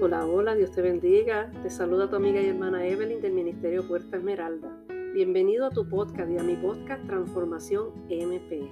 Hola, 0.00 0.24
hola, 0.26 0.54
Dios 0.54 0.70
te 0.70 0.80
bendiga. 0.80 1.50
Te 1.60 1.70
saluda 1.70 2.08
tu 2.08 2.14
amiga 2.14 2.40
y 2.40 2.46
hermana 2.46 2.86
Evelyn 2.86 3.20
del 3.20 3.32
Ministerio 3.32 3.82
Puerta 3.88 4.18
Esmeralda. 4.18 4.68
Bienvenido 5.12 5.66
a 5.66 5.70
tu 5.70 5.88
podcast 5.88 6.30
y 6.30 6.38
a 6.38 6.42
mi 6.44 6.54
podcast 6.54 7.04
Transformación 7.08 7.90
MP. 8.08 8.70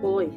Hoy, 0.00 0.28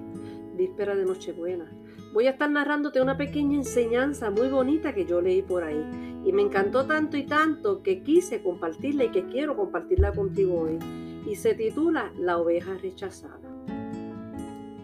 víspera 0.55 0.95
de 0.95 1.05
Nochebuena, 1.05 1.71
voy 2.13 2.25
a 2.25 2.31
estar 2.31 2.49
narrándote 2.49 2.99
una 2.99 3.16
pequeña 3.16 3.57
enseñanza 3.57 4.31
muy 4.31 4.48
bonita 4.48 4.91
que 4.95 5.05
yo 5.05 5.21
leí 5.21 5.43
por 5.43 5.63
ahí 5.63 5.85
y 6.25 6.34
me 6.34 6.41
encantó 6.41 6.88
tanto 6.88 7.15
y 7.15 7.27
tanto 7.27 7.84
que 7.84 8.02
quise 8.02 8.41
compartirla 8.41 9.04
y 9.04 9.11
que 9.11 9.27
quiero 9.27 9.55
compartirla 9.55 10.13
contigo 10.13 10.61
hoy. 10.61 10.79
Y 11.27 11.36
se 11.36 11.54
titula 11.54 12.11
La 12.18 12.39
oveja 12.39 12.75
rechazada. 12.81 13.39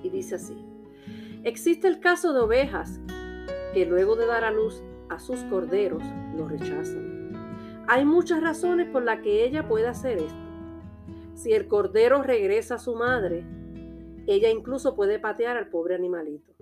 Y 0.03 0.09
dice 0.09 0.35
así. 0.35 0.63
Existe 1.43 1.87
el 1.87 1.99
caso 1.99 2.33
de 2.33 2.41
ovejas 2.41 2.99
que 3.73 3.87
luego 3.87 4.15
de 4.15 4.27
dar 4.27 4.43
a 4.43 4.51
luz 4.51 4.83
a 5.09 5.19
sus 5.19 5.39
corderos 5.45 6.03
lo 6.35 6.47
rechazan. 6.47 7.31
Hay 7.87 8.05
muchas 8.05 8.41
razones 8.41 8.89
por 8.89 9.03
las 9.03 9.19
que 9.19 9.43
ella 9.45 9.67
puede 9.67 9.87
hacer 9.87 10.17
esto. 10.17 10.43
Si 11.35 11.51
el 11.51 11.67
cordero 11.67 12.23
regresa 12.23 12.75
a 12.75 12.79
su 12.79 12.95
madre, 12.95 13.43
ella 14.27 14.49
incluso 14.49 14.95
puede 14.95 15.19
patear 15.19 15.57
al 15.57 15.67
pobre 15.67 15.95
animalito. 15.95 16.53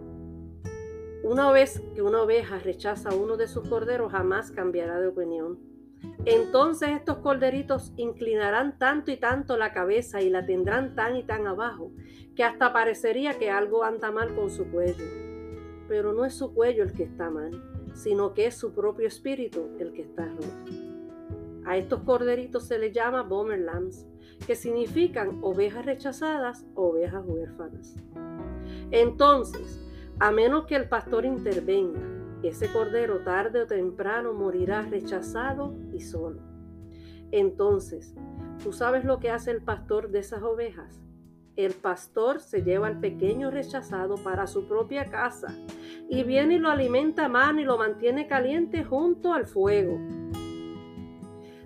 Una 1.24 1.52
vez 1.52 1.82
que 1.94 2.02
una 2.02 2.24
oveja 2.24 2.58
rechaza 2.58 3.10
a 3.10 3.16
uno 3.16 3.38
de 3.38 3.48
sus 3.48 3.68
corderos, 3.70 4.12
jamás 4.12 4.52
cambiará 4.52 5.00
de 5.00 5.08
opinión. 5.08 5.60
Entonces 6.26 6.90
estos 6.90 7.18
corderitos 7.18 7.94
inclinarán 7.98 8.80
tanto 8.80 9.12
y 9.12 9.18
tanto 9.18 9.56
la 9.56 9.72
cabeza 9.72 10.22
y 10.22 10.30
la 10.30 10.46
tendrán 10.48 10.96
tan 10.96 11.16
y 11.16 11.24
tan 11.24 11.46
abajo, 11.46 11.92
que 12.36 12.44
hasta 12.44 12.74
parecería 12.74 13.38
que 13.38 13.52
algo 13.52 13.84
anda 13.84 14.10
mal 14.10 14.34
con 14.34 14.50
su 14.50 14.66
cuello. 14.72 15.06
Pero 15.88 16.14
no 16.14 16.26
es 16.26 16.34
su 16.34 16.54
cuello 16.56 16.84
el 16.84 16.94
que 16.94 17.04
está 17.04 17.30
mal, 17.30 17.71
sino 17.94 18.34
que 18.34 18.48
es 18.48 18.56
su 18.56 18.74
propio 18.74 19.08
espíritu 19.08 19.70
el 19.80 19.94
que 19.94 20.04
está 20.04 20.26
roto. 20.26 20.92
A 21.66 21.78
estos 21.78 22.02
corderitos 22.02 22.68
se 22.68 22.80
les 22.80 22.94
llama 22.94 23.22
bomber 23.22 23.60
lambs, 23.60 24.08
que 24.46 24.56
significan 24.56 25.40
ovejas 25.42 25.86
rechazadas 25.86 26.66
o 26.76 26.90
ovejas 26.90 27.24
huérfanas. 27.26 27.96
Entonces, 28.92 29.80
a 30.20 30.32
menos 30.32 30.66
que 30.66 30.76
el 30.76 30.90
pastor 30.90 31.26
intervenga, 31.26 32.02
ese 32.44 32.72
cordero 32.72 33.24
tarde 33.24 33.62
o 33.62 33.68
temprano 33.68 34.34
morirá 34.34 34.82
rechazado 34.82 35.76
y 35.94 36.02
solo. 36.02 36.42
Entonces, 37.32 38.16
¿tú 38.64 38.74
sabes 38.74 39.06
lo 39.06 39.20
que 39.20 39.30
hace 39.30 39.52
el 39.52 39.62
pastor 39.62 40.10
de 40.10 40.20
esas 40.20 40.42
ovejas? 40.42 41.02
El 41.58 41.74
pastor 41.74 42.40
se 42.40 42.64
lleva 42.64 42.88
al 42.88 43.00
pequeño 43.02 43.52
rechazado 43.52 44.16
para 44.16 44.48
su 44.48 44.68
propia 44.68 45.06
casa 45.06 45.54
y 46.10 46.24
viene 46.24 46.56
y 46.56 46.60
lo 46.60 46.70
alimenta 46.70 47.26
a 47.26 47.30
mano 47.30 47.60
y 47.60 47.66
lo 47.66 47.78
mantiene 47.78 48.26
caliente 48.28 48.86
junto 48.86 49.34
al 49.34 49.46
fuego. 49.46 50.00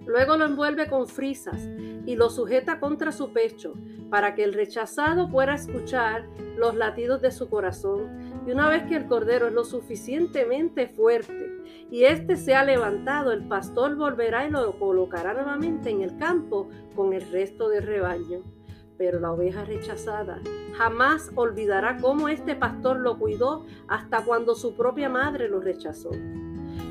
Luego 0.08 0.38
lo 0.38 0.46
envuelve 0.46 0.88
con 0.88 1.08
frisas 1.08 1.68
y 2.06 2.16
lo 2.16 2.30
sujeta 2.30 2.80
contra 2.80 3.12
su 3.12 3.32
pecho 3.32 3.74
para 4.10 4.34
que 4.34 4.44
el 4.44 4.54
rechazado 4.54 5.30
pueda 5.30 5.54
escuchar 5.54 6.28
los 6.58 6.76
latidos 6.76 7.22
de 7.22 7.32
su 7.32 7.50
corazón. 7.50 8.44
Y 8.48 8.52
una 8.52 8.70
vez 8.70 8.84
que 8.84 8.96
el 8.96 9.08
cordero 9.08 9.48
es 9.48 9.54
lo 9.54 9.64
suficientemente 9.64 10.88
fuerte 10.88 11.64
y 11.92 12.06
éste 12.06 12.38
se 12.38 12.56
ha 12.56 12.64
levantado, 12.64 13.32
el 13.32 13.48
pastor 13.48 13.96
volverá 13.96 14.48
y 14.48 14.52
lo 14.52 14.80
colocará 14.80 15.34
nuevamente 15.34 15.90
en 15.90 16.02
el 16.02 16.18
campo 16.18 16.70
con 16.96 17.14
el 17.14 17.30
resto 17.32 17.70
del 17.70 17.84
rebaño. 17.84 18.55
Pero 18.98 19.20
la 19.20 19.32
oveja 19.32 19.66
rechazada 19.66 20.40
jamás 20.78 21.32
olvidará 21.36 21.98
cómo 21.98 22.30
este 22.30 22.56
pastor 22.56 23.00
lo 23.00 23.18
cuidó 23.18 23.66
hasta 23.88 24.24
cuando 24.24 24.56
su 24.56 24.76
propia 24.76 25.10
madre 25.10 25.50
lo 25.50 25.60
rechazó. 25.60 26.12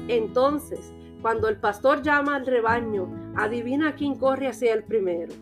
Entonces, 0.08 0.92
cuando 1.22 1.48
el 1.48 1.56
pastor 1.56 2.02
llama 2.02 2.36
al 2.36 2.46
rebaño, 2.46 3.08
adivina 3.34 3.94
quién 3.94 4.16
corre 4.16 4.48
hacia 4.48 4.74
el 4.74 4.84
primero. 4.84 5.32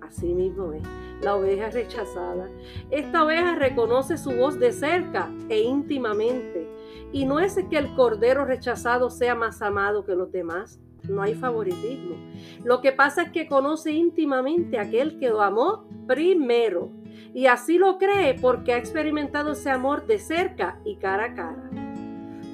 Así 0.00 0.34
mismo 0.34 0.72
es, 0.72 0.82
la 1.22 1.36
oveja 1.36 1.70
rechazada. 1.70 2.48
Esta 2.90 3.24
oveja 3.24 3.54
reconoce 3.54 4.18
su 4.18 4.32
voz 4.32 4.58
de 4.58 4.72
cerca 4.72 5.30
e 5.48 5.60
íntimamente. 5.60 6.68
Y 7.12 7.24
no 7.24 7.38
es 7.38 7.54
que 7.70 7.78
el 7.78 7.94
cordero 7.94 8.44
rechazado 8.44 9.10
sea 9.10 9.36
más 9.36 9.62
amado 9.62 10.04
que 10.04 10.16
los 10.16 10.32
demás, 10.32 10.80
no 11.08 11.22
hay 11.22 11.34
favoritismo. 11.34 12.16
Lo 12.64 12.80
que 12.80 12.92
pasa 12.92 13.22
es 13.22 13.30
que 13.30 13.46
conoce 13.46 13.92
íntimamente 13.92 14.78
a 14.78 14.82
aquel 14.82 15.18
que 15.18 15.28
lo 15.28 15.42
amó 15.42 15.84
primero. 16.06 16.90
Y 17.34 17.46
así 17.46 17.78
lo 17.78 17.98
cree 17.98 18.34
porque 18.34 18.74
ha 18.74 18.78
experimentado 18.78 19.52
ese 19.52 19.70
amor 19.70 20.06
de 20.06 20.18
cerca 20.18 20.80
y 20.84 20.96
cara 20.96 21.24
a 21.24 21.34
cara. 21.34 21.70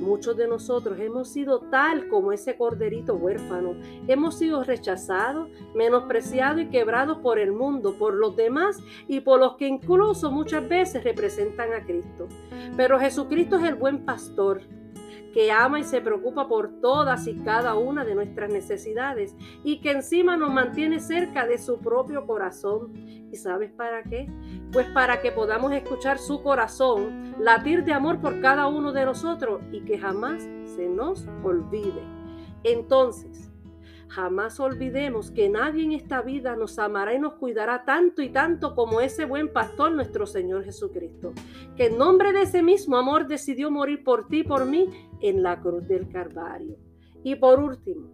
Muchos 0.01 0.37
de 0.37 0.47
nosotros 0.47 0.99
hemos 1.01 1.29
sido 1.29 1.59
tal 1.59 2.07
como 2.07 2.33
ese 2.33 2.57
corderito 2.57 3.17
huérfano. 3.17 3.75
Hemos 4.07 4.39
sido 4.39 4.63
rechazados, 4.63 5.49
menospreciados 5.75 6.63
y 6.63 6.67
quebrados 6.67 7.19
por 7.19 7.41
el 7.41 7.51
mundo, 7.51 7.97
por 7.99 8.15
los 8.15 8.37
demás 8.37 8.79
y 9.09 9.21
por 9.21 9.41
los 9.41 9.57
que 9.57 9.67
incluso 9.67 10.31
muchas 10.31 10.69
veces 10.69 11.03
representan 11.03 11.73
a 11.73 11.85
Cristo. 11.85 12.29
Pero 12.77 13.01
Jesucristo 13.01 13.57
es 13.57 13.65
el 13.65 13.75
buen 13.75 14.05
pastor 14.05 14.61
que 15.39 15.53
ama 15.53 15.79
y 15.79 15.85
se 15.85 16.01
preocupa 16.01 16.49
por 16.49 16.81
todas 16.81 17.29
y 17.29 17.37
cada 17.37 17.77
una 17.77 18.05
de 18.05 18.17
nuestras 18.17 18.51
necesidades 18.51 19.37
y 19.63 19.81
que 19.81 19.93
encima 19.93 20.37
nos 20.37 20.53
mantiene 20.53 20.99
cerca 20.99 21.47
de 21.47 21.59
su 21.59 21.79
propio 21.79 22.27
corazón. 22.27 22.93
¿Y 23.31 23.37
sabes 23.37 23.71
para 23.71 24.03
qué? 24.03 24.29
Pues 24.73 24.89
para 24.89 25.23
que 25.23 25.31
podamos 25.31 25.71
escuchar 25.71 26.19
su 26.19 26.43
corazón 26.43 27.37
latir 27.39 27.85
de 27.85 27.93
amor 27.93 28.21
por 28.21 28.41
cada 28.41 28.67
uno 28.67 28.91
de 28.91 29.05
nosotros 29.05 29.63
y 29.71 29.85
que 29.85 29.97
jamás 29.97 30.43
se 30.75 30.89
nos 30.89 31.29
olvide. 31.45 32.03
Entonces, 32.65 33.49
Jamás 34.09 34.59
olvidemos 34.59 35.31
que 35.31 35.51
nadie 35.51 35.85
en 35.85 35.93
esta 35.93 36.23
vida 36.23 36.57
nos 36.57 36.79
amará 36.79 37.13
y 37.15 37.19
nos 37.19 37.35
cuidará 37.35 37.85
tanto 37.85 38.23
y 38.23 38.31
tanto 38.31 38.75
como 38.75 39.03
ese 39.03 39.27
buen 39.27 39.53
pastor 39.53 39.93
nuestro 39.93 40.27
Señor 40.27 40.65
Jesucristo, 40.65 41.35
que 41.77 41.87
en 41.87 41.99
nombre 41.99 42.33
de 42.33 42.43
ese 42.43 42.63
mismo 42.63 42.97
amor 42.97 43.27
decidió 43.27 43.71
morir 43.71 44.03
por 44.03 44.27
ti 44.27 44.41
y 44.41 44.45
por 44.45 44.65
mí 44.65 44.89
en 45.21 45.43
la 45.43 45.61
cruz 45.61 45.87
del 45.87 46.09
Calvario. 46.09 46.77
Y 47.23 47.35
por 47.35 47.61
último, 47.61 48.09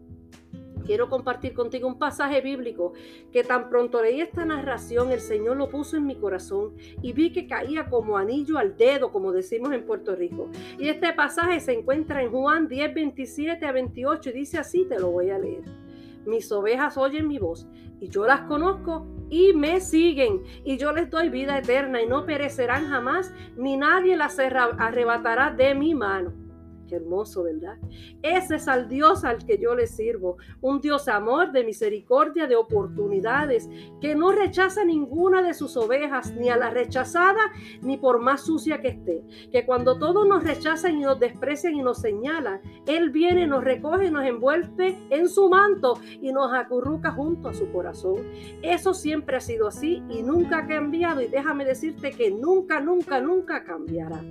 quiero 0.84 1.08
compartir 1.08 1.54
contigo 1.54 1.86
un 1.86 1.98
pasaje 1.98 2.40
bíblico 2.40 2.92
que 3.32 3.44
tan 3.44 3.70
pronto 3.70 4.02
leí 4.02 4.20
esta 4.20 4.44
narración, 4.44 5.12
el 5.12 5.20
Señor 5.20 5.56
lo 5.56 5.68
puso 5.68 5.96
en 5.96 6.06
mi 6.06 6.16
corazón 6.16 6.74
y 7.02 7.12
vi 7.12 7.32
que 7.32 7.46
caía 7.46 7.88
como 7.88 8.18
anillo 8.18 8.58
al 8.58 8.76
dedo, 8.76 9.12
como 9.12 9.30
decimos 9.30 9.72
en 9.72 9.86
Puerto 9.86 10.16
Rico. 10.16 10.50
Y 10.76 10.88
este 10.88 11.12
pasaje 11.12 11.60
se 11.60 11.72
encuentra 11.72 12.20
en 12.20 12.32
Juan 12.32 12.66
10, 12.66 12.94
27 12.94 13.64
a 13.64 13.70
28 13.70 14.30
y 14.30 14.32
dice 14.32 14.58
así, 14.58 14.86
te 14.86 14.98
lo 14.98 15.12
voy 15.12 15.30
a 15.30 15.38
leer 15.38 15.83
mis 16.26 16.50
ovejas 16.52 16.96
oyen 16.96 17.28
mi 17.28 17.38
voz 17.38 17.66
y 18.00 18.08
yo 18.08 18.26
las 18.26 18.42
conozco 18.42 19.06
y 19.30 19.52
me 19.52 19.80
siguen 19.80 20.42
y 20.64 20.76
yo 20.76 20.92
les 20.92 21.10
doy 21.10 21.28
vida 21.28 21.58
eterna 21.58 22.02
y 22.02 22.06
no 22.06 22.26
perecerán 22.26 22.88
jamás 22.88 23.32
ni 23.56 23.76
nadie 23.76 24.16
las 24.16 24.38
arrebatará 24.38 25.50
de 25.50 25.74
mi 25.74 25.94
mano 25.94 26.43
hermoso, 26.92 27.42
¿verdad? 27.44 27.76
Ese 28.22 28.56
es 28.56 28.68
al 28.68 28.88
Dios 28.88 29.24
al 29.24 29.44
que 29.44 29.58
yo 29.58 29.74
le 29.74 29.86
sirvo, 29.86 30.36
un 30.60 30.80
Dios 30.80 31.08
amor, 31.08 31.52
de 31.52 31.64
misericordia, 31.64 32.46
de 32.46 32.56
oportunidades, 32.56 33.68
que 34.00 34.14
no 34.14 34.32
rechaza 34.32 34.84
ninguna 34.84 35.42
de 35.42 35.54
sus 35.54 35.76
ovejas, 35.76 36.34
ni 36.34 36.48
a 36.48 36.56
la 36.56 36.70
rechazada, 36.70 37.40
ni 37.82 37.96
por 37.96 38.20
más 38.20 38.44
sucia 38.44 38.80
que 38.80 38.88
esté. 38.88 39.22
Que 39.50 39.64
cuando 39.64 39.98
todos 39.98 40.26
nos 40.26 40.44
rechazan 40.44 40.96
y 40.96 41.02
nos 41.02 41.18
desprecian 41.18 41.74
y 41.74 41.82
nos 41.82 42.00
señalan, 42.00 42.60
Él 42.86 43.10
viene, 43.10 43.46
nos 43.46 43.64
recoge, 43.64 44.10
nos 44.10 44.24
envuelve 44.24 44.98
en 45.10 45.28
su 45.28 45.48
manto 45.48 45.98
y 46.20 46.32
nos 46.32 46.52
acurruca 46.52 47.12
junto 47.12 47.48
a 47.48 47.54
su 47.54 47.70
corazón. 47.70 48.16
Eso 48.62 48.94
siempre 48.94 49.36
ha 49.36 49.40
sido 49.40 49.68
así 49.68 50.02
y 50.08 50.22
nunca 50.22 50.58
ha 50.58 50.66
cambiado 50.66 51.20
y 51.20 51.28
déjame 51.28 51.64
decirte 51.64 52.10
que 52.10 52.30
nunca, 52.30 52.80
nunca, 52.80 53.20
nunca 53.20 53.64
cambiará. 53.64 54.22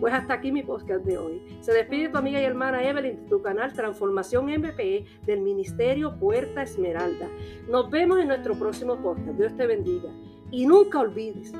Pues 0.00 0.14
hasta 0.14 0.32
aquí 0.32 0.50
mi 0.50 0.62
podcast 0.62 1.04
de 1.04 1.18
hoy. 1.18 1.42
Se 1.60 1.72
despide 1.72 2.08
tu 2.08 2.16
amiga 2.16 2.40
y 2.40 2.44
hermana 2.44 2.82
Evelyn 2.82 3.16
de 3.16 3.28
tu 3.28 3.42
canal 3.42 3.72
Transformación 3.74 4.48
MP 4.48 5.04
del 5.26 5.42
Ministerio 5.42 6.18
Puerta 6.18 6.62
Esmeralda. 6.62 7.28
Nos 7.68 7.90
vemos 7.90 8.18
en 8.18 8.28
nuestro 8.28 8.54
próximo 8.54 8.96
podcast. 8.96 9.36
Dios 9.36 9.54
te 9.58 9.66
bendiga. 9.66 10.08
Y 10.50 10.64
nunca 10.64 11.00
olvides 11.00 11.52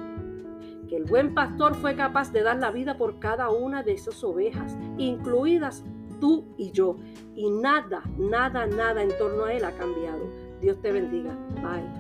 que 0.89 0.97
el 0.97 1.05
buen 1.05 1.35
pastor 1.35 1.75
fue 1.75 1.95
capaz 1.95 2.33
de 2.33 2.43
dar 2.43 2.57
la 2.57 2.71
vida 2.71 2.97
por 2.97 3.19
cada 3.19 3.51
una 3.51 3.83
de 3.83 3.93
esas 3.93 4.25
ovejas, 4.25 4.77
incluidas 4.97 5.85
tú 6.19 6.47
y 6.57 6.71
yo. 6.73 6.97
Y 7.37 7.51
nada, 7.51 8.03
nada, 8.17 8.67
nada 8.67 9.03
en 9.03 9.11
torno 9.19 9.45
a 9.45 9.53
él 9.53 9.65
ha 9.67 9.73
cambiado. 9.73 10.27
Dios 10.63 10.81
te 10.81 10.93
bendiga. 10.93 11.37
Bye. 11.57 12.00